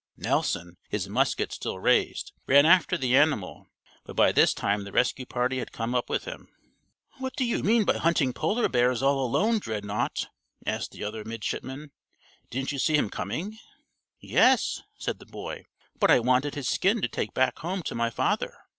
[0.17, 3.67] Nelson, his musket still raised, ran after the animal,
[4.03, 6.47] but by this time the rescue party had come up with him.
[7.19, 10.25] "What do you mean by hunting polar bears all alone, Dreadnaught?"
[10.65, 11.91] asked the other midshipman.
[12.49, 13.59] "Didn't you see him coming?"
[14.19, 15.65] "Yes," said the boy,
[15.99, 18.57] "but I wanted his skin to take back home to my father.